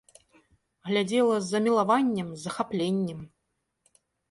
[0.89, 3.19] Глядзела з замілаваннем, з захапленнем.